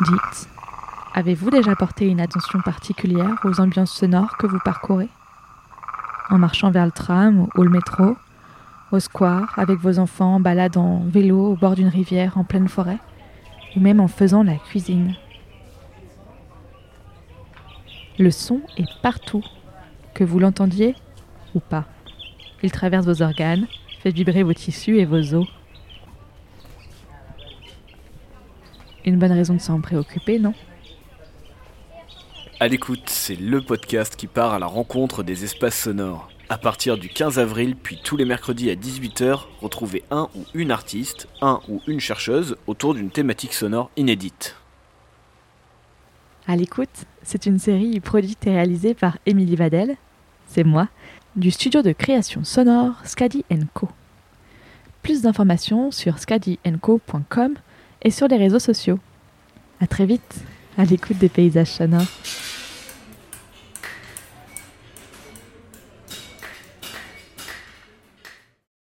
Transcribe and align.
Dites, 0.00 0.48
avez-vous 1.12 1.50
déjà 1.50 1.74
porté 1.74 2.06
une 2.06 2.20
attention 2.20 2.60
particulière 2.60 3.34
aux 3.42 3.60
ambiances 3.60 3.90
sonores 3.90 4.36
que 4.36 4.46
vous 4.46 4.60
parcourez? 4.64 5.08
En 6.30 6.38
marchant 6.38 6.70
vers 6.70 6.84
le 6.84 6.92
tram 6.92 7.48
ou 7.56 7.62
le 7.62 7.70
métro, 7.70 8.16
au 8.92 9.00
square, 9.00 9.52
avec 9.56 9.80
vos 9.80 9.98
enfants 9.98 10.36
en 10.36 10.40
balade 10.40 10.76
en 10.76 11.00
vélo 11.00 11.52
au 11.52 11.56
bord 11.56 11.74
d'une 11.74 11.88
rivière 11.88 12.38
en 12.38 12.44
pleine 12.44 12.68
forêt, 12.68 12.98
ou 13.74 13.80
même 13.80 13.98
en 13.98 14.06
faisant 14.06 14.44
la 14.44 14.54
cuisine. 14.54 15.16
Le 18.20 18.30
son 18.30 18.60
est 18.76 18.88
partout, 19.02 19.42
que 20.14 20.22
vous 20.22 20.38
l'entendiez 20.38 20.94
ou 21.56 21.60
pas. 21.60 21.86
Il 22.62 22.70
traverse 22.70 23.04
vos 23.04 23.20
organes, 23.20 23.66
fait 24.00 24.10
vibrer 24.10 24.44
vos 24.44 24.54
tissus 24.54 24.98
et 24.98 25.04
vos 25.04 25.34
os. 25.34 25.48
Une 29.04 29.18
bonne 29.18 29.32
raison 29.32 29.54
de 29.54 29.60
s'en 29.60 29.80
préoccuper, 29.80 30.38
non? 30.38 30.54
À 32.60 32.66
l'écoute, 32.68 33.08
c'est 33.08 33.36
le 33.36 33.60
podcast 33.60 34.16
qui 34.16 34.26
part 34.26 34.52
à 34.52 34.58
la 34.58 34.66
rencontre 34.66 35.22
des 35.22 35.44
espaces 35.44 35.78
sonores. 35.78 36.28
À 36.48 36.58
partir 36.58 36.98
du 36.98 37.08
15 37.08 37.38
avril, 37.38 37.76
puis 37.76 38.00
tous 38.02 38.16
les 38.16 38.24
mercredis 38.24 38.70
à 38.70 38.74
18h, 38.74 39.42
retrouvez 39.60 40.02
un 40.10 40.28
ou 40.34 40.44
une 40.54 40.70
artiste, 40.70 41.28
un 41.40 41.60
ou 41.68 41.80
une 41.86 42.00
chercheuse 42.00 42.56
autour 42.66 42.94
d'une 42.94 43.10
thématique 43.10 43.52
sonore 43.52 43.90
inédite. 43.96 44.56
À 46.46 46.56
l'écoute, 46.56 47.04
c'est 47.22 47.46
une 47.46 47.58
série 47.58 48.00
produite 48.00 48.46
et 48.46 48.50
réalisée 48.50 48.94
par 48.94 49.18
Émilie 49.26 49.56
Vadel, 49.56 49.96
c'est 50.46 50.64
moi, 50.64 50.88
du 51.36 51.50
studio 51.50 51.82
de 51.82 51.92
création 51.92 52.42
sonore 52.42 52.94
Scadi 53.04 53.44
Co. 53.74 53.88
Plus 55.02 55.22
d'informations 55.22 55.90
sur 55.90 56.18
scadienco.com 56.18 57.54
et 58.02 58.10
sur 58.10 58.28
les 58.28 58.36
réseaux 58.36 58.58
sociaux. 58.58 58.98
À 59.80 59.86
très 59.86 60.06
vite, 60.06 60.42
à 60.76 60.84
l'écoute 60.84 61.18
des 61.18 61.28
paysages 61.28 61.72
sonores. 61.72 62.06